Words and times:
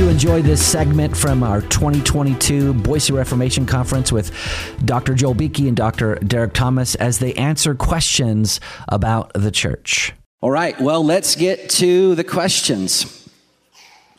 you 0.00 0.08
enjoy 0.08 0.40
this 0.40 0.64
segment 0.64 1.14
from 1.14 1.42
our 1.42 1.60
2022 1.60 2.72
Boise 2.72 3.12
Reformation 3.12 3.66
Conference 3.66 4.10
with 4.10 4.32
Dr. 4.82 5.12
Joel 5.12 5.34
Beeke 5.34 5.58
and 5.58 5.76
Dr. 5.76 6.14
Derek 6.14 6.54
Thomas 6.54 6.94
as 6.94 7.18
they 7.18 7.34
answer 7.34 7.74
questions 7.74 8.60
about 8.88 9.30
the 9.34 9.50
church. 9.50 10.14
All 10.40 10.50
right, 10.50 10.80
well, 10.80 11.04
let's 11.04 11.36
get 11.36 11.68
to 11.70 12.14
the 12.14 12.24
questions. 12.24 13.28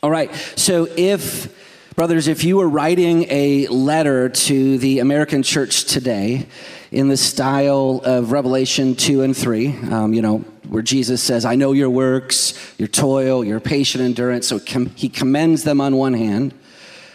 All 0.04 0.10
right, 0.10 0.32
so 0.54 0.86
if, 0.96 1.52
brothers, 1.96 2.28
if 2.28 2.44
you 2.44 2.58
were 2.58 2.68
writing 2.68 3.26
a 3.28 3.66
letter 3.66 4.28
to 4.28 4.78
the 4.78 5.00
American 5.00 5.42
church 5.42 5.86
today 5.86 6.46
in 6.92 7.08
the 7.08 7.16
style 7.16 8.02
of 8.04 8.32
Revelation 8.32 8.94
2 8.94 9.22
and 9.22 9.34
3, 9.34 9.68
um, 9.90 10.12
you 10.12 10.20
know, 10.20 10.38
where 10.68 10.82
Jesus 10.82 11.22
says, 11.22 11.46
I 11.46 11.54
know 11.54 11.72
your 11.72 11.88
works, 11.88 12.54
your 12.78 12.86
toil, 12.88 13.42
your 13.42 13.60
patient 13.60 14.04
endurance. 14.04 14.46
So 14.46 14.58
he 14.58 15.08
commends 15.08 15.64
them 15.64 15.80
on 15.80 15.96
one 15.96 16.12
hand, 16.12 16.54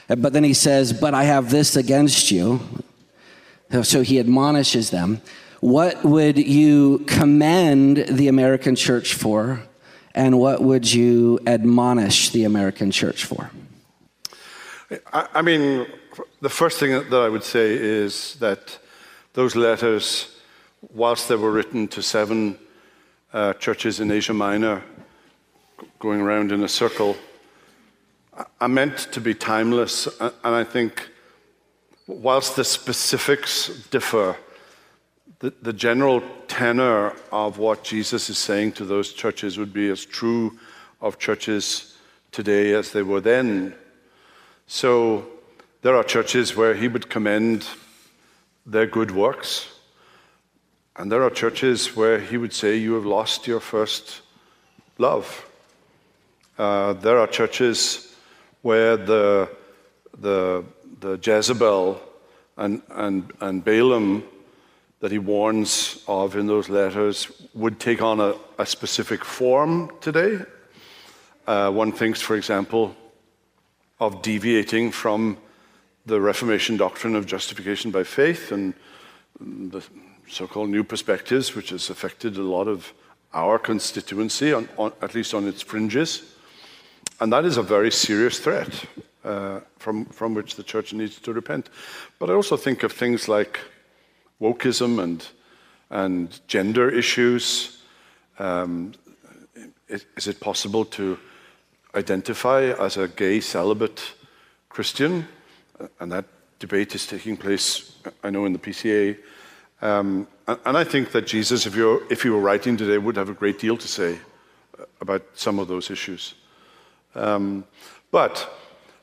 but 0.08 0.34
then 0.34 0.44
he 0.44 0.56
says, 0.56 0.94
But 0.94 1.14
I 1.14 1.26
have 1.26 1.52
this 1.52 1.76
against 1.76 2.32
you. 2.32 2.60
So 3.84 4.02
he 4.02 4.20
admonishes 4.20 4.90
them. 4.90 5.22
What 5.60 6.04
would 6.04 6.38
you 6.38 7.00
commend 7.08 7.98
the 8.10 8.30
American 8.30 8.76
church 8.76 9.14
for, 9.14 9.62
and 10.16 10.40
what 10.40 10.62
would 10.62 10.92
you 10.92 11.40
admonish 11.46 12.30
the 12.30 12.46
American 12.46 12.90
church 12.90 13.26
for? 13.26 13.52
I 15.14 15.42
mean, 15.42 15.86
the 16.42 16.50
first 16.50 16.80
thing 16.80 16.92
that 16.92 17.14
I 17.14 17.30
would 17.30 17.44
say 17.44 17.74
is 17.74 18.36
that 18.36 18.80
those 19.38 19.56
letters, 19.56 20.36
whilst 20.96 21.30
they 21.30 21.36
were 21.36 21.52
written 21.52 21.88
to 21.88 22.02
seven 22.02 22.58
uh, 23.32 23.54
churches 23.54 24.00
in 24.00 24.10
Asia 24.10 24.34
Minor 24.34 24.84
going 26.00 26.22
around 26.22 26.52
in 26.52 26.64
a 26.64 26.68
circle 26.68 27.16
are 28.60 28.68
meant 28.68 28.98
to 29.12 29.22
be 29.22 29.36
timeless. 29.36 30.08
And 30.20 30.34
I 30.44 30.64
think, 30.64 31.12
whilst 32.08 32.56
the 32.56 32.64
specifics 32.64 33.68
differ, 33.92 34.36
the, 35.38 35.54
the 35.62 35.74
general 35.74 36.24
tenor 36.48 37.14
of 37.32 37.60
what 37.60 37.84
Jesus 37.84 38.32
is 38.32 38.40
saying 38.40 38.72
to 38.72 38.86
those 38.86 39.14
churches 39.14 39.60
would 39.60 39.72
be 39.72 39.90
as 39.90 40.04
true 40.04 40.58
of 41.00 41.20
churches 41.20 41.96
today 42.32 42.74
as 42.74 42.92
they 42.92 43.04
were 43.04 43.22
then. 43.22 43.76
So 44.66 45.28
there 45.84 45.96
are 45.96 46.04
churches 46.04 46.56
where 46.56 46.74
he 46.74 46.88
would 46.88 47.08
commend 47.08 47.68
their 48.68 48.86
good 48.86 49.10
works 49.10 49.70
and 50.98 51.12
there 51.12 51.22
are 51.22 51.30
churches 51.30 51.96
where 51.96 52.20
he 52.20 52.38
would 52.38 52.54
say, 52.54 52.76
You 52.76 52.96
have 52.96 53.06
lost 53.06 53.46
your 53.46 53.60
first 53.60 54.22
love. 54.98 55.46
Uh, 56.58 56.94
there 56.94 57.20
are 57.20 57.28
churches 57.28 58.16
where 58.64 58.98
the, 58.98 59.48
the, 60.20 60.64
the 61.00 61.20
Jezebel 61.22 62.02
and, 62.58 62.82
and, 62.90 63.32
and 63.42 63.64
Balaam 63.64 64.24
that 65.00 65.12
he 65.12 65.20
warns 65.20 66.04
of 66.08 66.36
in 66.36 66.48
those 66.48 66.68
letters 66.68 67.32
would 67.54 67.80
take 67.80 68.02
on 68.02 68.20
a, 68.20 68.34
a 68.58 68.66
specific 68.66 69.24
form 69.24 69.92
today. 70.02 70.40
Uh, 71.46 71.70
one 71.70 71.92
thinks, 71.92 72.22
for 72.22 72.36
example, 72.36 72.96
of 74.00 74.24
deviating 74.24 74.90
from 74.90 75.38
the 76.08 76.22
Reformation 76.22 76.78
doctrine 76.78 77.16
of 77.16 77.26
justification 77.26 77.92
by 77.92 78.04
faith 78.04 78.52
and 78.52 78.74
the 79.40 79.84
so 80.30 80.48
called 80.48 80.70
New 80.70 80.84
Perspectives, 80.84 81.54
which 81.54 81.70
has 81.70 81.90
affected 81.90 82.38
a 82.38 82.42
lot 82.42 82.68
of 82.68 82.94
our 83.34 83.60
constituency, 83.60 84.54
on, 84.54 84.68
on, 84.78 84.94
at 85.02 85.14
least 85.14 85.34
on 85.34 85.48
its 85.48 85.62
fringes. 85.62 86.34
And 87.20 87.32
that 87.34 87.46
is 87.46 87.58
a 87.58 87.62
very 87.62 87.92
serious 87.92 88.40
threat 88.40 88.86
uh, 89.24 89.60
from, 89.78 90.06
from 90.06 90.34
which 90.34 90.56
the 90.56 90.64
church 90.64 90.94
needs 90.94 91.20
to 91.20 91.34
repent. 91.34 91.70
But 92.20 92.30
I 92.30 92.34
also 92.34 92.58
think 92.58 92.84
of 92.84 92.92
things 92.92 93.28
like 93.28 93.60
wokeism 94.42 95.02
and, 95.04 95.28
and 95.90 96.40
gender 96.48 96.90
issues. 96.90 97.82
Um, 98.40 98.94
is, 99.88 100.06
is 100.16 100.28
it 100.28 100.40
possible 100.40 100.86
to 100.86 101.18
identify 101.96 102.64
as 102.64 102.98
a 102.98 103.08
gay 103.08 103.42
celibate 103.42 104.14
Christian? 104.70 105.28
And 106.00 106.12
that 106.12 106.26
debate 106.60 106.96
is 106.96 107.06
taking 107.06 107.38
place, 107.38 107.98
I 108.24 108.30
know, 108.30 108.46
in 108.46 108.54
the 108.54 108.60
PCA 108.60 109.18
um, 109.82 110.28
and 110.48 110.78
I 110.78 110.84
think 110.84 111.12
that 111.12 111.28
Jesus, 111.28 111.66
if, 111.66 111.76
if 112.10 112.24
he 112.24 112.30
were 112.30 112.40
writing 112.40 112.78
today, 112.78 112.98
would 112.98 113.16
have 113.16 113.30
a 113.30 113.34
great 113.34 113.60
deal 113.60 113.78
to 113.78 113.88
say 113.88 114.18
uh, 114.80 114.86
about 115.02 115.24
some 115.36 115.60
of 115.60 115.68
those 115.68 115.92
issues. 115.92 116.34
Um, 117.14 117.64
but 118.12 118.52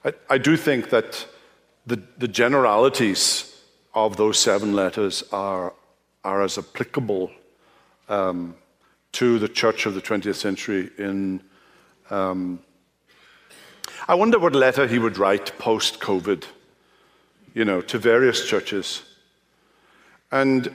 I, 0.05 0.13
I, 0.31 0.39
do 0.39 0.57
think 0.57 0.91
that 0.91 1.27
the, 1.87 2.03
the, 2.19 2.29
generalities 2.29 3.61
of 3.93 4.17
those 4.17 4.39
seven 4.39 4.73
letters 4.73 5.25
are, 5.33 5.73
are 6.23 6.43
as 6.43 6.59
applicable 6.59 7.31
um, 8.09 8.55
to 9.13 9.39
the 9.39 9.49
church 9.49 9.87
of 9.87 9.95
the 9.95 10.03
20th 10.03 10.37
century 10.37 10.91
in. 10.99 11.41
Um, 12.11 12.61
I 14.07 14.15
wonder 14.15 14.39
what 14.39 14.55
letter 14.55 14.87
he 14.87 14.99
would 14.99 15.19
write 15.19 15.57
post 15.59 16.01
COVID, 16.01 16.45
you 17.55 17.65
know, 17.65 17.81
to 17.81 17.99
various 17.99 18.47
churches. 18.47 19.03
And 20.31 20.75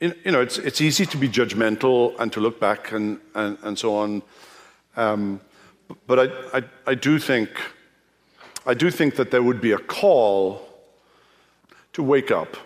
you 0.00 0.32
know, 0.32 0.42
it's, 0.42 0.58
it's 0.58 0.80
easy 0.80 1.06
to 1.06 1.16
be 1.16 1.28
judgmental 1.28 2.14
and 2.18 2.32
to 2.32 2.40
look 2.40 2.60
back 2.60 2.92
and, 2.92 3.18
and, 3.34 3.56
and 3.62 3.78
so 3.78 3.96
on. 3.96 4.22
Um, 4.96 5.40
but 6.06 6.18
I, 6.18 6.58
I, 6.58 6.64
I, 6.86 6.94
do 6.94 7.18
think, 7.18 7.48
I 8.66 8.74
do 8.74 8.90
think 8.90 9.16
that 9.16 9.30
there 9.30 9.42
would 9.42 9.60
be 9.60 9.72
a 9.72 9.78
call 9.78 10.68
to 11.94 12.02
wake 12.02 12.30
up. 12.30 12.56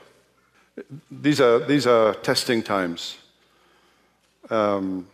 These 1.10 1.41
are, 1.41 1.60
these 1.60 1.87
are 1.87 2.15
testing 2.15 2.62
times. 2.62 3.19
Um, 4.50 5.06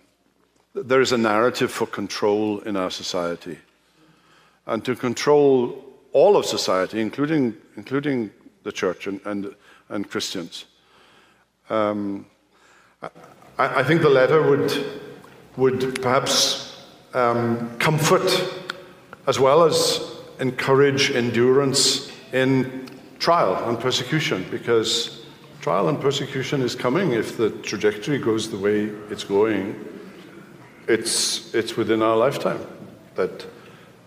there 0.74 1.00
is 1.00 1.12
a 1.12 1.18
narrative 1.18 1.70
for 1.70 1.86
control 1.86 2.60
in 2.60 2.76
our 2.76 2.90
society. 2.90 3.58
And 4.66 4.84
to 4.84 4.96
control 4.96 5.93
all 6.14 6.36
of 6.36 6.46
society, 6.46 7.00
including, 7.00 7.54
including 7.76 8.30
the 8.62 8.72
church 8.72 9.06
and, 9.06 9.20
and, 9.26 9.54
and 9.90 10.08
Christians. 10.08 10.64
Um, 11.68 12.26
I, 13.02 13.10
I, 13.58 13.82
think 13.82 14.00
the 14.00 14.08
letter 14.08 14.42
would, 14.42 15.02
would 15.56 16.00
perhaps 16.00 16.86
um, 17.14 17.76
comfort 17.78 18.30
as 19.26 19.40
well 19.40 19.64
as 19.64 20.12
encourage 20.38 21.10
endurance 21.10 22.10
in 22.32 22.88
trial 23.18 23.68
and 23.68 23.78
persecution 23.78 24.46
because 24.50 25.24
trial 25.60 25.88
and 25.88 26.00
persecution 26.00 26.60
is 26.60 26.74
coming 26.74 27.12
if 27.12 27.36
the 27.36 27.50
trajectory 27.62 28.18
goes 28.18 28.50
the 28.50 28.58
way 28.58 28.84
it's 29.10 29.24
going. 29.24 29.82
It's, 30.86 31.54
it's 31.54 31.76
within 31.76 32.02
our 32.02 32.16
lifetime 32.16 32.60
that 33.14 33.46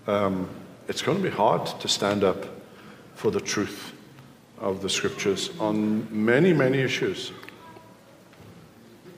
um, 0.05 0.47
it's 0.87 1.01
going 1.01 1.17
to 1.17 1.23
be 1.23 1.29
hard 1.29 1.65
to 1.79 1.87
stand 1.87 2.23
up 2.23 2.45
for 3.15 3.31
the 3.31 3.41
truth 3.41 3.93
of 4.59 4.81
the 4.81 4.89
scriptures 4.89 5.51
on 5.59 6.07
many, 6.11 6.53
many 6.53 6.79
issues. 6.79 7.31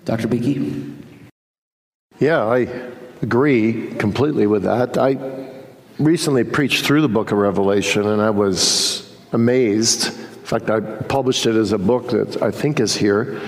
Dr. 0.05 0.27
Beeke? 0.27 0.81
Yeah, 2.19 2.43
I 2.45 2.91
agree 3.21 3.93
completely 3.95 4.47
with 4.47 4.63
that. 4.63 4.97
I 4.97 5.17
recently 5.99 6.43
preached 6.43 6.85
through 6.85 7.01
the 7.01 7.09
book 7.09 7.31
of 7.31 7.37
Revelation 7.37 8.07
and 8.07 8.21
I 8.21 8.29
was 8.29 9.15
amazed. 9.31 10.07
In 10.07 10.45
fact, 10.45 10.69
I 10.69 10.79
published 10.79 11.45
it 11.45 11.55
as 11.55 11.71
a 11.71 11.77
book 11.77 12.09
that 12.09 12.41
I 12.41 12.51
think 12.51 12.79
is 12.79 12.95
here. 12.95 13.39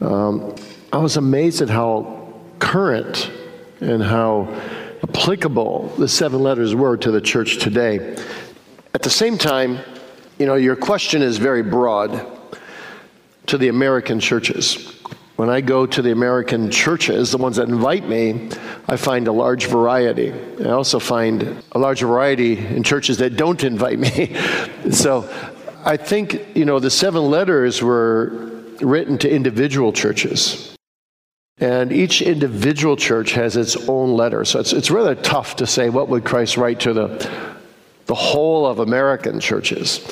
Um, 0.00 0.56
I 0.92 0.98
was 0.98 1.16
amazed 1.16 1.62
at 1.62 1.70
how 1.70 2.32
current 2.58 3.30
and 3.80 4.02
how 4.02 4.48
applicable 5.04 5.88
the 5.98 6.08
seven 6.08 6.42
letters 6.42 6.74
were 6.74 6.96
to 6.96 7.10
the 7.10 7.20
church 7.20 7.58
today. 7.58 8.16
At 8.94 9.02
the 9.02 9.10
same 9.10 9.38
time, 9.38 9.78
you 10.38 10.46
know, 10.46 10.54
your 10.54 10.76
question 10.76 11.22
is 11.22 11.36
very 11.38 11.62
broad 11.62 12.26
to 13.46 13.58
the 13.58 13.68
American 13.68 14.18
churches. 14.18 14.92
When 15.36 15.50
I 15.50 15.60
go 15.60 15.84
to 15.84 16.00
the 16.00 16.12
American 16.12 16.70
churches, 16.70 17.32
the 17.32 17.38
ones 17.38 17.56
that 17.56 17.68
invite 17.68 18.08
me, 18.08 18.50
I 18.88 18.96
find 18.96 19.26
a 19.26 19.32
large 19.32 19.66
variety. 19.66 20.32
I 20.64 20.70
also 20.70 20.98
find 20.98 21.62
a 21.72 21.78
large 21.78 22.00
variety 22.00 22.56
in 22.58 22.82
churches 22.82 23.18
that 23.18 23.36
don't 23.36 23.62
invite 23.64 23.98
me. 23.98 24.36
so 24.90 25.28
I 25.84 25.96
think, 25.96 26.56
you 26.56 26.64
know, 26.64 26.78
the 26.78 26.90
seven 26.90 27.30
letters 27.30 27.82
were 27.82 28.28
written 28.80 29.18
to 29.18 29.30
individual 29.30 29.92
churches. 29.92 30.73
And 31.64 31.92
each 31.92 32.20
individual 32.20 32.94
church 32.94 33.32
has 33.32 33.56
its 33.56 33.74
own 33.88 34.12
letter. 34.12 34.44
So 34.44 34.60
it's, 34.60 34.74
it's 34.74 34.90
rather 34.90 35.14
tough 35.14 35.56
to 35.56 35.66
say 35.66 35.88
what 35.88 36.10
would 36.10 36.22
Christ 36.22 36.58
write 36.58 36.80
to 36.80 36.92
the, 36.92 37.30
the 38.04 38.14
whole 38.14 38.66
of 38.66 38.80
American 38.80 39.40
churches. 39.40 40.06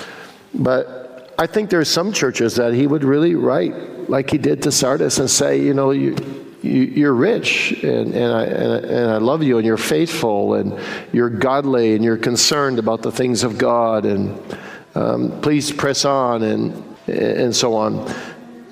But 0.54 1.34
I 1.38 1.46
think 1.46 1.69
there's 1.69 1.90
some 1.90 2.10
churches 2.10 2.54
that 2.56 2.72
he 2.72 2.87
would 2.87 3.04
really 3.04 3.34
write 3.34 4.08
like 4.08 4.31
he 4.31 4.38
did 4.38 4.62
to 4.62 4.72
Sardis 4.72 5.19
and 5.19 5.28
say, 5.28 5.60
you 5.60 5.75
know, 5.75 5.90
you, 5.90 6.16
you, 6.62 7.06
are 7.06 7.14
rich 7.14 7.72
and, 7.82 8.14
and, 8.14 8.32
I, 8.32 8.44
and, 8.44 8.84
and 8.87 9.10
I 9.10 9.19
love 9.19 9.43
you 9.43 9.58
and 9.58 9.66
you're 9.66 9.76
faithful 9.76 10.54
and 10.54 10.81
you're 11.12 11.28
godly 11.28 11.94
and 11.94 12.02
you're 12.02 12.16
concerned 12.16 12.78
about 12.78 13.02
the 13.02 13.12
things 13.12 13.44
of 13.44 13.58
God 13.58 14.06
and 14.06 14.58
um, 14.94 15.38
please 15.43 15.70
press 15.70 16.06
on 16.06 16.44
and, 16.44 16.96
and 17.08 17.54
so 17.54 17.75
on. 17.75 18.10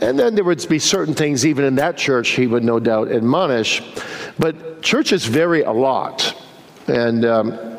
And 0.01 0.19
then 0.19 0.35
there 0.35 0.45
would 0.45 0.67
be 0.69 0.79
certain 0.79 1.15
things, 1.15 1.45
even 1.45 1.65
in 1.65 1.75
that 1.77 1.97
church, 1.97 2.31
he 2.31 2.47
would 2.47 2.65
no 2.65 2.81
doubt 2.81 3.13
admonish. 3.13 3.83
But 4.39 4.83
churches 4.83 5.27
vary 5.27 5.63
a 5.63 5.73
lot. 5.73 6.35
And 6.87 7.25
um, 7.25 7.79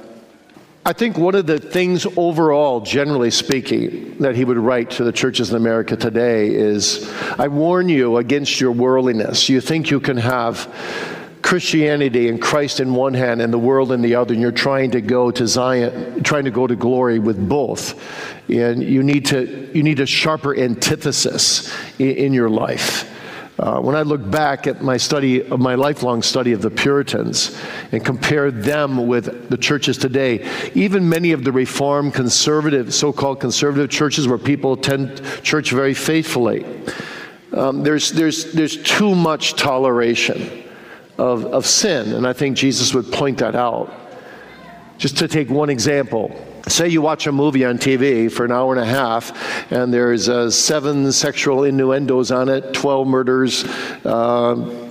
I 0.85 0.93
think 0.93 1.17
one 1.17 1.35
of 1.35 1.47
the 1.47 1.59
things 1.59 2.07
overall, 2.17 2.81
generally 2.81 3.31
speaking, 3.31 4.17
that 4.19 4.35
he 4.35 4.45
would 4.45 4.57
write 4.57 4.91
to 4.91 5.03
the 5.03 5.11
churches 5.11 5.51
in 5.51 5.55
America 5.55 5.95
today 5.95 6.53
is 6.53 7.11
I 7.37 7.47
warn 7.47 7.89
you 7.89 8.17
against 8.17 8.59
your 8.59 8.71
worldliness. 8.71 9.49
You 9.49 9.61
think 9.61 9.91
you 9.91 9.99
can 9.99 10.17
have 10.17 10.67
Christianity 11.41 12.29
and 12.29 12.41
Christ 12.41 12.79
in 12.79 12.93
one 12.93 13.13
hand 13.13 13.41
and 13.41 13.51
the 13.51 13.59
world 13.59 13.91
in 13.91 14.01
the 14.01 14.15
other, 14.15 14.33
and 14.33 14.41
you're 14.41 14.51
trying 14.51 14.91
to 14.91 15.01
go 15.01 15.31
to 15.31 15.47
Zion, 15.47 16.23
trying 16.23 16.45
to 16.45 16.51
go 16.51 16.67
to 16.67 16.75
glory 16.75 17.19
with 17.19 17.49
both. 17.49 18.01
And 18.49 18.83
you 18.83 19.03
need 19.03 19.25
to 19.27 19.71
you 19.73 19.83
need 19.83 19.99
a 19.99 20.05
sharper 20.05 20.55
antithesis 20.55 21.73
in, 21.99 22.11
in 22.11 22.33
your 22.33 22.49
life. 22.49 23.09
Uh, 23.59 23.79
when 23.79 23.95
I 23.95 24.01
look 24.01 24.27
back 24.31 24.65
at 24.65 24.81
my 24.81 24.97
study 24.97 25.43
of 25.43 25.59
my 25.59 25.75
lifelong 25.75 26.23
study 26.23 26.51
of 26.51 26.61
the 26.61 26.71
Puritans 26.71 27.55
and 27.91 28.03
compare 28.03 28.49
them 28.49 29.07
with 29.07 29.49
the 29.49 29.57
churches 29.57 29.97
today, 29.97 30.49
even 30.73 31.07
many 31.07 31.31
of 31.31 31.43
the 31.43 31.51
Reformed 31.51 32.13
conservative, 32.13 32.91
so-called 32.91 33.39
conservative 33.39 33.89
churches 33.89 34.27
where 34.27 34.39
people 34.39 34.73
attend 34.73 35.21
church 35.43 35.69
very 35.69 35.93
faithfully, 35.93 36.65
um, 37.53 37.83
there's, 37.83 38.11
there's, 38.11 38.51
there's 38.53 38.81
too 38.81 39.13
much 39.13 39.53
toleration 39.55 40.60
of, 41.21 41.45
of 41.45 41.67
sin. 41.67 42.13
And 42.13 42.25
I 42.25 42.33
think 42.33 42.57
Jesus 42.57 42.95
would 42.95 43.11
point 43.11 43.37
that 43.37 43.55
out. 43.55 43.93
Just 44.97 45.17
to 45.17 45.27
take 45.27 45.49
one 45.49 45.69
example, 45.69 46.35
say 46.67 46.87
you 46.89 47.01
watch 47.01 47.27
a 47.27 47.31
movie 47.31 47.63
on 47.63 47.77
TV 47.77 48.31
for 48.31 48.43
an 48.43 48.51
hour 48.51 48.73
and 48.73 48.81
a 48.81 48.85
half, 48.85 49.71
and 49.71 49.93
there's 49.93 50.29
uh, 50.29 50.49
seven 50.49 51.11
sexual 51.11 51.63
innuendos 51.63 52.31
on 52.31 52.49
it, 52.49 52.73
12 52.73 53.07
murders, 53.07 53.63
uh, 54.03 54.89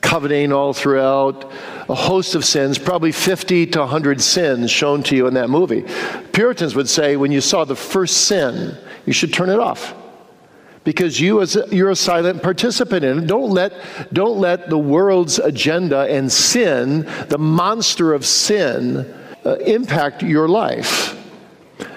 coveting 0.00 0.52
all 0.52 0.72
throughout, 0.72 1.52
a 1.90 1.94
host 1.94 2.34
of 2.34 2.46
sins, 2.46 2.78
probably 2.78 3.12
50 3.12 3.66
to 3.66 3.80
100 3.80 4.22
sins 4.22 4.70
shown 4.70 5.02
to 5.02 5.16
you 5.16 5.26
in 5.26 5.34
that 5.34 5.50
movie. 5.50 5.84
Puritans 6.32 6.74
would 6.74 6.88
say 6.88 7.16
when 7.16 7.32
you 7.32 7.42
saw 7.42 7.64
the 7.64 7.76
first 7.76 8.26
sin, 8.26 8.76
you 9.04 9.12
should 9.12 9.34
turn 9.34 9.50
it 9.50 9.58
off 9.58 9.94
because 10.88 11.20
you 11.20 11.42
as 11.42 11.54
a, 11.54 11.66
you're 11.70 11.90
a 11.90 11.94
silent 11.94 12.42
participant 12.42 13.04
in 13.04 13.18
it. 13.18 13.26
Don't 13.26 13.50
let, 13.50 13.74
don't 14.10 14.38
let 14.38 14.70
the 14.70 14.78
world's 14.78 15.38
agenda 15.38 16.10
and 16.10 16.32
sin, 16.32 17.06
the 17.28 17.36
monster 17.36 18.14
of 18.14 18.24
sin, 18.24 19.14
uh, 19.44 19.56
impact 19.56 20.22
your 20.22 20.48
life. 20.48 21.14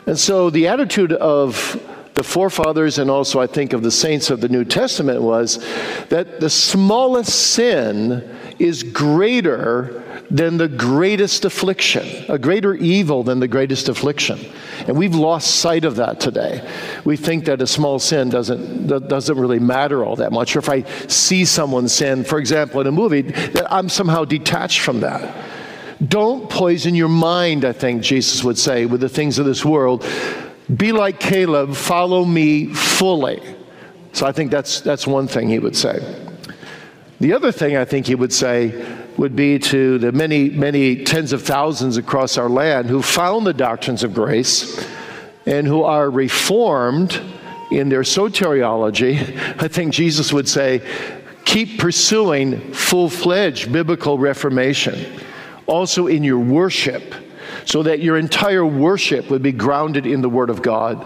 And 0.06 0.20
so 0.20 0.50
the 0.50 0.68
attitude 0.68 1.14
of 1.14 1.82
the 2.16 2.24
forefathers 2.24 2.98
and 2.98 3.10
also 3.10 3.40
I 3.40 3.48
think 3.48 3.72
of 3.72 3.82
the 3.82 3.92
saints 3.92 4.30
of 4.30 4.42
the 4.42 4.50
New 4.50 4.66
Testament 4.66 5.22
was 5.22 5.66
that 6.10 6.42
the 6.42 6.50
smallest 6.50 7.54
sin 7.54 8.30
is 8.60 8.84
greater 8.84 10.04
than 10.30 10.58
the 10.58 10.68
greatest 10.68 11.46
affliction, 11.46 12.08
a 12.30 12.40
greater 12.40 12.74
evil 12.76 13.24
than 13.24 13.40
the 13.40 13.48
greatest 13.48 13.90
affliction. 13.90 14.40
And 14.88 14.98
we've 14.98 15.16
lost 15.16 15.58
sight 15.58 15.84
of 15.84 15.98
that 15.98 16.20
today. 16.20 16.68
We 17.04 17.18
think 17.18 17.46
that 17.46 17.62
a 17.62 17.68
small 17.68 18.00
sin 18.00 18.30
doesn't, 18.30 18.88
doesn't 18.88 19.38
really 19.38 19.60
matter 19.60 20.04
all 20.04 20.16
that 20.16 20.32
much. 20.32 20.56
Or 20.56 20.60
if 20.60 20.70
I 20.70 20.84
see 21.08 21.46
someone 21.46 21.88
sin, 21.88 22.24
for 22.24 22.40
example, 22.40 22.82
in 22.82 22.88
a 22.88 22.92
movie, 22.92 23.22
that 23.22 23.72
I'm 23.72 23.90
somehow 23.90 24.26
detached 24.26 24.80
from 24.80 25.02
that. 25.02 25.46
Don't 26.08 26.50
poison 26.50 26.96
your 26.96 27.10
mind, 27.10 27.64
I 27.64 27.74
think 27.74 28.02
Jesus 28.02 28.44
would 28.44 28.58
say, 28.58 28.86
with 28.86 29.02
the 29.02 29.10
things 29.10 29.38
of 29.38 29.46
this 29.46 29.64
world. 29.64 30.06
Be 30.76 30.94
like 30.94 31.20
Caleb, 31.20 31.76
follow 31.76 32.26
me 32.26 32.68
fully. 32.68 33.42
So 34.14 34.26
I 34.26 34.32
think 34.32 34.52
that's, 34.52 34.82
that's 34.82 35.06
one 35.06 35.28
thing 35.28 35.50
he 35.50 35.60
would 35.60 35.76
say. 35.76 36.00
The 37.22 37.34
other 37.34 37.52
thing 37.52 37.78
I 37.78 37.86
think 37.86 38.08
he 38.08 38.16
would 38.16 38.34
say 38.34 38.84
would 39.16 39.36
be 39.36 39.60
to 39.60 40.00
the 40.00 40.12
many, 40.12 40.50
many 40.50 41.04
tens 41.04 41.34
of 41.34 41.44
thousands 41.44 41.98
across 41.98 42.36
our 42.36 42.50
land 42.50 42.90
who 42.90 43.04
found 43.04 43.46
the 43.46 43.54
doctrines 43.54 44.02
of 44.04 44.16
grace 44.16 44.84
and 45.46 45.68
who 45.68 45.84
are 45.84 46.10
reformed 46.10 47.22
in 47.72 47.90
their 47.90 48.02
soteriology. 48.02 49.20
I 49.62 49.68
think 49.68 49.94
Jesus 49.94 50.34
would 50.34 50.50
say, 50.50 50.82
keep 51.46 51.78
pursuing 51.78 52.74
full 52.74 53.08
fledged 53.08 53.72
biblical 53.72 54.18
reformation. 54.18 55.06
Also 55.68 56.08
in 56.08 56.24
your 56.24 56.40
worship 56.40 57.14
so 57.66 57.84
that 57.84 58.00
your 58.00 58.18
entire 58.18 58.66
worship 58.66 59.30
would 59.30 59.42
be 59.42 59.52
grounded 59.52 60.06
in 60.06 60.22
the 60.22 60.30
Word 60.30 60.50
of 60.50 60.62
God 60.62 61.06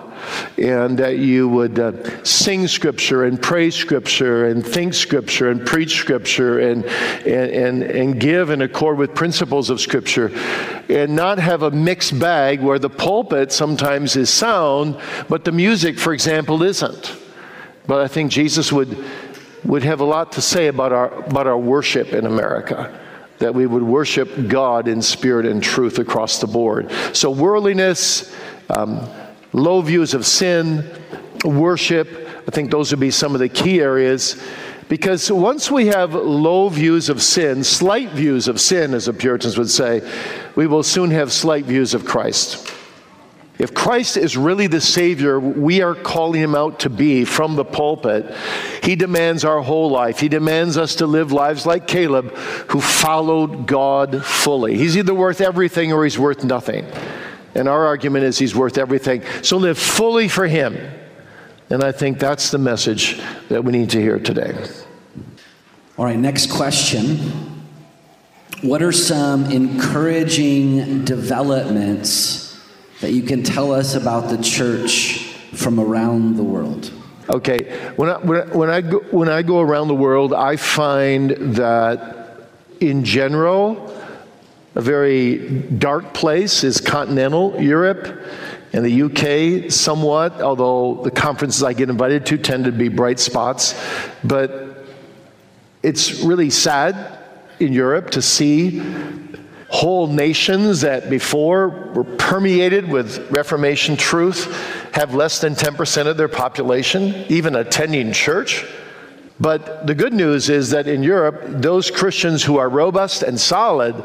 and 0.57 0.97
that 0.97 1.17
you 1.17 1.47
would 1.49 1.79
uh, 1.79 2.23
sing 2.23 2.67
Scripture 2.67 3.25
and 3.25 3.41
praise 3.41 3.75
Scripture 3.75 4.47
and 4.47 4.65
think 4.65 4.93
Scripture 4.93 5.49
and 5.49 5.65
preach 5.65 5.95
Scripture 5.97 6.59
and, 6.59 6.85
and, 6.85 7.51
and, 7.51 7.83
and 7.83 8.19
give 8.19 8.49
in 8.49 8.61
accord 8.61 8.97
with 8.97 9.13
principles 9.13 9.69
of 9.69 9.79
Scripture 9.79 10.31
and 10.89 11.15
not 11.15 11.37
have 11.37 11.63
a 11.63 11.71
mixed 11.71 12.17
bag 12.19 12.61
where 12.61 12.79
the 12.79 12.89
pulpit 12.89 13.51
sometimes 13.51 14.15
is 14.15 14.29
sound, 14.29 14.99
but 15.29 15.43
the 15.45 15.51
music, 15.51 15.99
for 15.99 16.13
example, 16.13 16.63
isn't. 16.63 17.15
But 17.87 18.01
I 18.01 18.07
think 18.07 18.31
Jesus 18.31 18.71
would, 18.71 19.03
would 19.63 19.83
have 19.83 19.99
a 19.99 20.05
lot 20.05 20.31
to 20.33 20.41
say 20.41 20.67
about 20.67 20.91
our, 20.91 21.13
about 21.25 21.47
our 21.47 21.57
worship 21.57 22.13
in 22.13 22.25
America 22.25 22.99
that 23.39 23.53
we 23.53 23.65
would 23.65 23.83
worship 23.83 24.47
God 24.47 24.87
in 24.87 25.01
spirit 25.01 25.45
and 25.45 25.61
truth 25.61 25.99
across 25.99 26.39
the 26.39 26.47
board. 26.47 26.91
So, 27.13 27.29
worldliness, 27.29 28.33
um, 28.69 29.09
low 29.53 29.81
views 29.81 30.13
of 30.13 30.25
sin, 30.25 30.89
worship, 31.43 32.07
I 32.47 32.51
think 32.51 32.71
those 32.71 32.91
would 32.91 32.99
be 32.99 33.11
some 33.11 33.33
of 33.33 33.39
the 33.39 33.49
key 33.49 33.81
areas. 33.81 34.41
Because 34.87 35.31
once 35.31 35.71
we 35.71 35.87
have 35.87 36.13
low 36.13 36.69
views 36.69 37.09
of 37.09 37.21
sin, 37.21 37.63
slight 37.63 38.11
views 38.11 38.47
of 38.47 38.61
sin, 38.61 38.93
as 38.93 39.05
the 39.05 39.13
Puritans 39.13 39.57
would 39.57 39.69
say, 39.69 40.07
we 40.55 40.67
will 40.67 40.83
soon 40.83 41.09
have 41.09 41.33
slight 41.33 41.65
views 41.65 41.95
of 41.95 42.05
Christ. 42.05 42.71
If 43.57 43.73
Christ 43.73 44.17
is 44.17 44.35
really 44.35 44.67
the 44.67 44.81
Savior 44.81 45.39
we 45.39 45.81
are 45.81 45.95
calling 45.95 46.41
him 46.41 46.55
out 46.55 46.81
to 46.81 46.89
be 46.89 47.23
from 47.23 47.55
the 47.55 47.63
pulpit, 47.63 48.25
he 48.83 48.95
demands 48.95 49.45
our 49.45 49.61
whole 49.61 49.89
life. 49.89 50.19
He 50.19 50.27
demands 50.27 50.77
us 50.77 50.95
to 50.95 51.07
live 51.07 51.31
lives 51.31 51.65
like 51.65 51.87
Caleb, 51.87 52.35
who 52.69 52.81
followed 52.81 53.65
God 53.65 54.25
fully. 54.25 54.77
He's 54.77 54.97
either 54.97 55.13
worth 55.13 55.39
everything 55.39 55.93
or 55.93 56.03
he's 56.03 56.19
worth 56.19 56.43
nothing. 56.43 56.85
And 57.55 57.69
our 57.69 57.85
argument 57.85 58.25
is 58.25 58.37
he's 58.37 58.53
worth 58.53 58.77
everything. 58.77 59.23
So 59.41 59.55
live 59.55 59.77
fully 59.77 60.27
for 60.27 60.47
him. 60.47 60.77
And 61.69 61.81
I 61.81 61.93
think 61.93 62.19
that's 62.19 62.51
the 62.51 62.57
message 62.57 63.19
that 63.47 63.63
we 63.63 63.71
need 63.71 63.89
to 63.91 64.01
hear 64.01 64.19
today. 64.19 64.53
All 65.97 66.03
right, 66.03 66.19
next 66.19 66.51
question. 66.51 67.15
What 68.61 68.83
are 68.83 68.91
some 68.91 69.45
encouraging 69.45 71.05
developments? 71.05 72.44
That 73.05 73.13
you 73.13 73.21
can 73.21 73.43
tell 73.43 73.71
us 73.71 73.93
about 73.93 74.31
the 74.31 74.37
church 74.41 75.19
from 75.53 75.79
around 75.79 76.37
the 76.37 76.43
world? 76.43 76.91
Okay, 77.29 77.91
when 77.97 78.09
I, 78.09 78.17
when, 78.17 78.41
I, 78.41 78.45
when, 78.55 78.69
I 78.71 78.81
go, 78.81 78.99
when 79.11 79.29
I 79.29 79.43
go 79.43 79.59
around 79.59 79.89
the 79.89 79.95
world, 79.95 80.33
I 80.33 80.55
find 80.55 81.29
that 81.55 82.47
in 82.79 83.05
general, 83.05 83.95
a 84.73 84.81
very 84.81 85.49
dark 85.59 86.15
place 86.15 86.63
is 86.63 86.81
continental 86.81 87.61
Europe 87.61 88.23
and 88.73 88.83
the 88.83 89.03
UK 89.03 89.71
somewhat, 89.71 90.41
although 90.41 91.03
the 91.03 91.11
conferences 91.11 91.61
I 91.61 91.73
get 91.73 91.91
invited 91.91 92.25
to 92.25 92.39
tend 92.39 92.65
to 92.65 92.71
be 92.71 92.87
bright 92.87 93.19
spots. 93.19 93.79
But 94.23 94.83
it's 95.83 96.21
really 96.21 96.49
sad 96.49 97.19
in 97.59 97.71
Europe 97.71 98.09
to 98.11 98.23
see 98.23 98.81
Whole 99.69 100.07
nations 100.07 100.81
that 100.81 101.09
before 101.09 101.69
were 101.69 102.03
permeated 102.03 102.87
with 102.87 103.29
Reformation 103.31 103.97
truth 103.97 104.45
have 104.93 105.15
less 105.15 105.39
than 105.39 105.55
10% 105.55 106.07
of 106.07 106.17
their 106.17 106.27
population 106.27 107.25
even 107.29 107.55
attending 107.55 108.13
church. 108.13 108.65
But 109.39 109.85
the 109.85 109.95
good 109.95 110.13
news 110.13 110.49
is 110.49 110.69
that 110.69 110.87
in 110.87 111.03
Europe, 111.03 111.43
those 111.47 111.91
Christians 111.91 112.43
who 112.43 112.57
are 112.57 112.69
robust 112.69 113.21
and 113.21 113.39
solid 113.39 114.01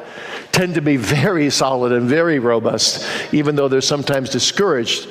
tend 0.51 0.75
to 0.75 0.83
be 0.83 0.97
very 0.97 1.51
solid 1.51 1.93
and 1.93 2.09
very 2.09 2.41
robust, 2.41 3.07
even 3.33 3.55
though 3.55 3.69
they're 3.69 3.81
sometimes 3.81 4.31
discouraged. 4.31 5.09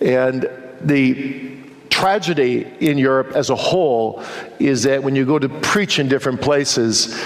And 0.00 0.48
the 0.80 1.56
tragedy 1.88 2.66
in 2.80 2.98
Europe 2.98 3.32
as 3.34 3.50
a 3.50 3.56
whole 3.56 4.22
is 4.60 4.84
that 4.84 5.02
when 5.02 5.16
you 5.16 5.24
go 5.24 5.38
to 5.38 5.48
preach 5.48 5.98
in 5.98 6.08
different 6.08 6.40
places, 6.40 7.18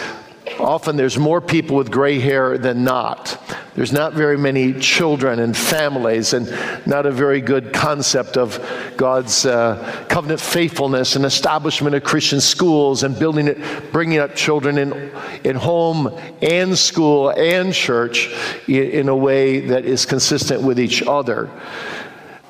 often 0.61 0.97
there's 0.97 1.19
more 1.19 1.41
people 1.41 1.77
with 1.77 1.91
gray 1.91 2.19
hair 2.19 2.59
than 2.59 2.85
not. 2.85 3.39
There's 3.75 3.93
not 3.93 4.15
very 4.15 4.37
many 4.37 4.75
children 4.75 5.39
and 5.39 5.57
families, 5.57 6.33
and 6.33 6.51
not 6.87 7.07
a 7.07 7.11
very 7.11 7.41
good 7.41 7.73
concept 7.73 8.37
of 8.37 8.59
God's 8.97 9.47
uh, 9.47 10.05
covenant 10.09 10.41
faithfulness 10.41 11.17
and 11.17 11.25
establishment 11.25 11.95
of 11.95 12.03
Christian 12.03 12.41
schools 12.41 13.03
and 13.03 13.19
building 13.19 13.49
it, 13.49 13.93
bringing 13.93 14.19
up 14.19 14.35
children 14.35 14.77
in, 14.77 15.13
in 15.45 15.57
home 15.57 16.19
and 16.43 16.77
school 16.77 17.31
and 17.31 17.73
church 17.73 18.29
in, 18.67 18.91
in 18.91 19.09
a 19.09 19.17
way 19.17 19.61
that 19.61 19.85
is 19.85 20.05
consistent 20.05 20.63
with 20.63 20.79
each 20.79 21.03
other. 21.03 21.49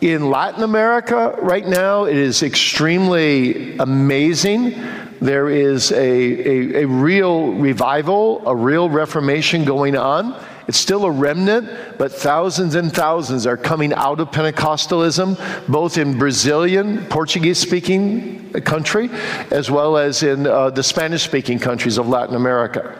In 0.00 0.30
Latin 0.30 0.62
America, 0.62 1.36
right 1.42 1.66
now, 1.66 2.04
it 2.04 2.16
is 2.16 2.42
extremely 2.42 3.76
amazing. 3.76 4.82
There 5.20 5.50
is 5.50 5.92
a, 5.92 5.98
a, 5.98 6.82
a, 6.84 6.86
real 6.86 7.52
revival, 7.52 8.42
a 8.48 8.56
real 8.56 8.88
reformation 8.88 9.66
going 9.66 9.96
on. 9.96 10.42
It's 10.68 10.78
still 10.78 11.04
a 11.04 11.10
remnant, 11.10 11.98
but 11.98 12.12
thousands 12.12 12.76
and 12.76 12.90
thousands 12.90 13.46
are 13.46 13.58
coming 13.58 13.92
out 13.92 14.20
of 14.20 14.30
Pentecostalism, 14.30 15.68
both 15.68 15.98
in 15.98 16.18
Brazilian, 16.18 17.04
Portuguese 17.06 17.58
speaking 17.58 18.50
country, 18.62 19.10
as 19.50 19.70
well 19.70 19.98
as 19.98 20.22
in 20.22 20.46
uh, 20.46 20.70
the 20.70 20.82
Spanish 20.82 21.24
speaking 21.24 21.58
countries 21.58 21.98
of 21.98 22.08
Latin 22.08 22.36
America. 22.36 22.98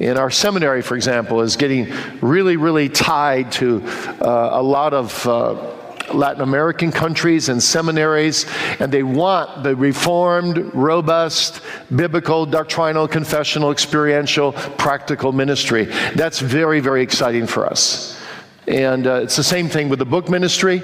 In 0.00 0.18
our 0.18 0.30
seminary, 0.30 0.82
for 0.82 0.96
example, 0.96 1.40
is 1.40 1.56
getting 1.56 1.90
really, 2.20 2.58
really 2.58 2.90
tied 2.90 3.52
to 3.52 3.82
uh, 4.20 4.50
a 4.52 4.62
lot 4.62 4.92
of. 4.92 5.26
Uh, 5.26 5.72
Latin 6.14 6.42
American 6.42 6.92
countries 6.92 7.48
and 7.48 7.62
seminaries, 7.62 8.46
and 8.80 8.92
they 8.92 9.02
want 9.02 9.62
the 9.62 9.74
reformed, 9.74 10.74
robust, 10.74 11.60
biblical, 11.94 12.46
doctrinal, 12.46 13.08
confessional, 13.08 13.70
experiential, 13.70 14.52
practical 14.52 15.32
ministry. 15.32 15.84
That's 16.14 16.40
very, 16.40 16.80
very 16.80 17.02
exciting 17.02 17.46
for 17.46 17.66
us. 17.66 18.20
And 18.68 19.06
uh, 19.06 19.20
it's 19.22 19.36
the 19.36 19.44
same 19.44 19.68
thing 19.68 19.88
with 19.88 20.00
the 20.00 20.04
book 20.04 20.28
ministry. 20.28 20.82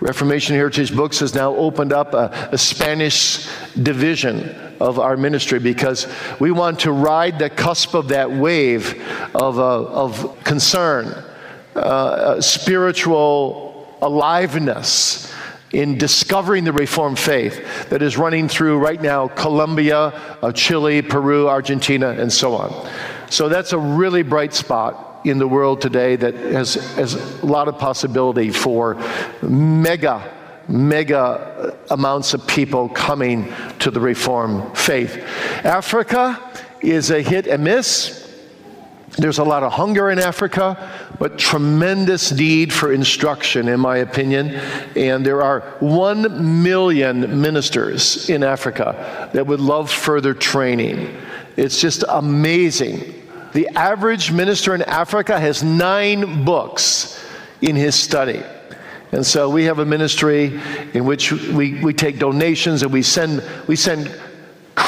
Reformation 0.00 0.56
Heritage 0.56 0.96
Books 0.96 1.20
has 1.20 1.34
now 1.34 1.54
opened 1.54 1.92
up 1.92 2.14
a, 2.14 2.48
a, 2.50 2.58
Spanish 2.58 3.46
division 3.82 4.48
of 4.80 4.98
our 4.98 5.16
ministry 5.16 5.58
because 5.58 6.08
we 6.40 6.50
want 6.50 6.80
to 6.80 6.92
ride 6.92 7.38
the 7.38 7.50
cusp 7.50 7.94
of 7.94 8.08
that 8.08 8.30
wave 8.30 8.94
of, 9.34 9.58
uh, 9.58 9.84
of 9.84 10.42
concern, 10.42 11.22
uh, 11.76 12.40
spiritual 12.40 13.69
aliveness 14.02 15.32
in 15.72 15.98
discovering 15.98 16.64
the 16.64 16.72
Reformed 16.72 17.18
faith 17.18 17.88
that 17.90 18.02
is 18.02 18.16
running 18.16 18.48
through 18.48 18.78
right 18.78 19.00
now 19.00 19.28
Colombia, 19.28 20.12
uh, 20.42 20.52
Chile, 20.52 21.02
Peru, 21.02 21.48
Argentina, 21.48 22.10
and 22.10 22.32
so 22.32 22.54
on. 22.54 22.90
So 23.30 23.48
that's 23.48 23.72
a 23.72 23.78
really 23.78 24.22
bright 24.22 24.52
spot 24.52 25.20
in 25.24 25.38
the 25.38 25.46
world 25.46 25.80
today 25.80 26.16
that 26.16 26.34
has, 26.34 26.74
has 26.96 27.14
a 27.42 27.46
lot 27.46 27.68
of 27.68 27.78
possibility 27.78 28.50
for 28.50 28.96
mega 29.42 30.36
mega 30.68 31.76
amounts 31.90 32.32
of 32.32 32.46
people 32.46 32.88
coming 32.88 33.52
to 33.80 33.90
the 33.90 34.00
Reformed 34.00 34.76
faith. 34.76 35.16
Africa 35.64 36.40
is 36.80 37.10
a 37.10 37.20
hit 37.20 37.46
and 37.46 37.64
miss. 37.64 38.19
There's 39.18 39.38
a 39.38 39.44
lot 39.44 39.62
of 39.62 39.72
hunger 39.72 40.10
in 40.10 40.18
Africa, 40.18 40.90
but 41.18 41.38
tremendous 41.38 42.32
need 42.32 42.72
for 42.72 42.92
instruction, 42.92 43.68
in 43.68 43.80
my 43.80 43.98
opinion. 43.98 44.54
And 44.96 45.26
there 45.26 45.42
are 45.42 45.60
one 45.80 46.62
million 46.62 47.40
ministers 47.40 48.30
in 48.30 48.42
Africa 48.44 49.28
that 49.32 49.46
would 49.46 49.60
love 49.60 49.90
further 49.90 50.32
training. 50.32 51.16
It's 51.56 51.80
just 51.80 52.04
amazing. 52.08 53.14
The 53.52 53.68
average 53.70 54.30
minister 54.30 54.74
in 54.74 54.82
Africa 54.82 55.38
has 55.40 55.62
nine 55.62 56.44
books 56.44 57.22
in 57.60 57.74
his 57.74 57.96
study. 57.96 58.42
And 59.12 59.26
so 59.26 59.50
we 59.50 59.64
have 59.64 59.80
a 59.80 59.84
ministry 59.84 60.60
in 60.94 61.04
which 61.04 61.32
we, 61.32 61.82
we 61.82 61.92
take 61.92 62.20
donations 62.20 62.82
and 62.82 62.92
we 62.92 63.02
send, 63.02 63.42
we 63.66 63.74
send 63.74 64.08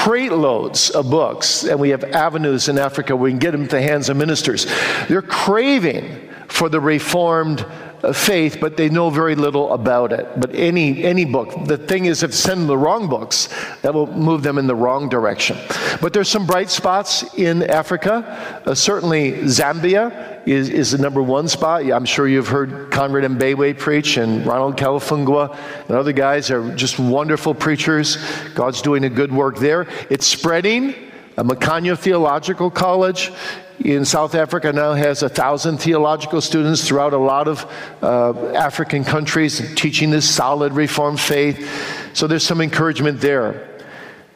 crate 0.03 0.33
loads 0.33 0.91
of 0.91 1.09
books, 1.09 1.63
and 1.63 1.79
we 1.79 1.91
have 1.91 2.03
avenues 2.03 2.69
in 2.69 2.77
Africa 2.77 3.15
where 3.15 3.23
we 3.23 3.31
can 3.31 3.39
get 3.39 3.53
them 3.53 3.63
to 3.63 3.77
the 3.77 3.81
hands 3.81 4.09
of 4.09 4.17
ministers. 4.17 4.67
They're 5.07 5.23
craving 5.23 6.29
for 6.49 6.69
the 6.69 6.81
Reformed 6.81 7.65
faith, 8.13 8.59
but 8.61 8.77
they 8.77 8.89
know 8.89 9.11
very 9.11 9.37
little 9.37 9.73
about 9.73 10.13
it. 10.13 10.27
But 10.41 10.55
any 10.55 11.05
any 11.05 11.25
book, 11.25 11.67
the 11.67 11.79
thing 11.79 12.07
is, 12.07 12.23
if 12.23 12.35
send 12.35 12.63
them 12.63 12.67
the 12.67 12.79
wrong 12.79 13.09
books, 13.09 13.49
that 13.83 13.95
will 13.95 14.09
move 14.13 14.43
them 14.43 14.59
in 14.59 14.67
the 14.67 14.75
wrong 14.75 15.09
direction. 15.09 15.57
But 16.01 16.13
there's 16.13 16.29
some 16.29 16.47
bright 16.47 16.71
spots 16.71 17.23
in 17.35 17.63
Africa. 17.63 18.63
Uh, 18.67 18.75
certainly, 18.75 19.33
Zambia 19.45 20.47
is, 20.47 20.69
is 20.69 20.91
the 20.91 20.99
number 20.99 21.23
one 21.23 21.47
spot. 21.47 21.83
I'm 21.85 22.05
sure 22.05 22.27
you've 22.27 22.49
heard 22.49 22.91
Conrad 22.91 23.31
Mbewe 23.31 23.79
preach, 23.79 24.17
and 24.17 24.45
Ronald 24.45 24.77
Kalifungwa 24.77 25.57
and 25.89 25.97
other 25.97 26.13
guys 26.13 26.51
are 26.51 26.75
just 26.75 26.99
wonderful 26.99 27.55
preachers. 27.55 28.17
God's 28.55 28.83
doing 28.83 29.05
a 29.05 29.11
good 29.11 29.33
work 29.33 29.59
there. 29.59 29.87
It's 30.11 30.27
spreading. 30.27 30.95
A 31.39 31.45
Mukhanyo 31.45 31.99
Theological 31.99 32.71
College 32.71 33.33
in 33.81 34.05
South 34.05 34.35
Africa 34.35 34.73
now 34.73 34.95
has 34.95 35.23
a 35.23 35.29
thousand 35.29 35.79
theological 35.79 36.41
students 36.41 36.87
throughout 36.87 37.13
a 37.13 37.19
lot 37.19 37.49
of 37.49 37.65
uh, 38.03 38.53
African 38.53 39.05
countries 39.05 39.75
teaching 39.75 40.11
this 40.11 40.29
solid 40.29 40.73
Reformed 40.73 41.21
faith. 41.21 41.69
So 42.13 42.27
there's 42.27 42.45
some 42.45 42.61
encouragement 42.61 43.21
there. 43.21 43.69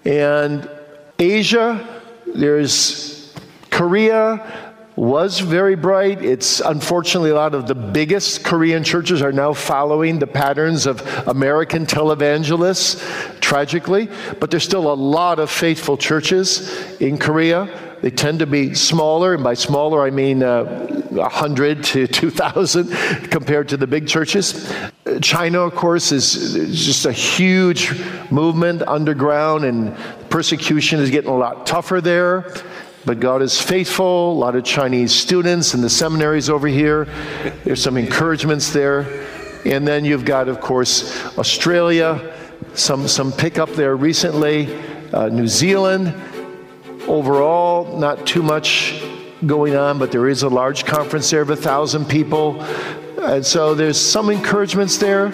And 0.04 0.68
Asia, 1.18 2.02
there's 2.26 3.34
Korea, 3.70 4.72
was 4.96 5.40
very 5.40 5.76
bright. 5.76 6.24
It's 6.24 6.60
unfortunately 6.60 7.30
a 7.30 7.34
lot 7.34 7.54
of 7.54 7.68
the 7.68 7.74
biggest 7.74 8.44
Korean 8.44 8.82
churches 8.82 9.20
are 9.20 9.32
now 9.32 9.52
following 9.52 10.18
the 10.18 10.26
patterns 10.26 10.86
of 10.86 11.02
American 11.28 11.84
televangelists, 11.84 13.40
tragically. 13.40 14.08
But 14.40 14.50
there's 14.50 14.64
still 14.64 14.90
a 14.90 14.94
lot 14.94 15.38
of 15.38 15.50
faithful 15.50 15.98
churches 15.98 16.98
in 16.98 17.18
Korea. 17.18 17.85
They 18.06 18.12
tend 18.12 18.38
to 18.38 18.46
be 18.46 18.72
smaller, 18.72 19.34
and 19.34 19.42
by 19.42 19.54
smaller 19.54 20.00
I 20.00 20.10
mean 20.10 20.40
uh, 20.40 20.62
100 21.10 21.82
to 21.82 22.06
2,000 22.06 22.88
compared 23.32 23.68
to 23.70 23.76
the 23.76 23.88
big 23.88 24.06
churches. 24.06 24.72
China, 25.20 25.62
of 25.62 25.74
course, 25.74 26.12
is 26.12 26.54
just 26.86 27.04
a 27.04 27.10
huge 27.10 28.00
movement 28.30 28.82
underground, 28.82 29.64
and 29.64 29.92
persecution 30.30 31.00
is 31.00 31.10
getting 31.10 31.30
a 31.30 31.36
lot 31.36 31.66
tougher 31.66 32.00
there. 32.00 32.54
But 33.04 33.18
God 33.18 33.42
is 33.42 33.60
faithful. 33.60 34.34
A 34.34 34.38
lot 34.38 34.54
of 34.54 34.62
Chinese 34.62 35.10
students 35.10 35.74
in 35.74 35.80
the 35.80 35.90
seminaries 35.90 36.48
over 36.48 36.68
here. 36.68 37.08
There's 37.64 37.82
some 37.82 37.96
encouragements 37.96 38.72
there. 38.72 39.26
And 39.64 39.84
then 39.84 40.04
you've 40.04 40.24
got, 40.24 40.46
of 40.46 40.60
course, 40.60 41.26
Australia, 41.36 42.32
some, 42.74 43.08
some 43.08 43.32
pickup 43.32 43.70
there 43.70 43.96
recently, 43.96 44.80
uh, 45.12 45.28
New 45.28 45.48
Zealand. 45.48 46.14
Overall, 47.08 47.96
not 47.98 48.26
too 48.26 48.42
much 48.42 49.02
going 49.44 49.76
on, 49.76 49.98
but 49.98 50.10
there 50.10 50.28
is 50.28 50.42
a 50.42 50.48
large 50.48 50.84
conference 50.84 51.30
there 51.30 51.42
of 51.42 51.50
a 51.50 51.56
thousand 51.56 52.06
people. 52.06 52.60
And 53.20 53.44
so 53.44 53.74
there's 53.74 54.00
some 54.00 54.30
encouragements 54.30 54.98
there. 54.98 55.32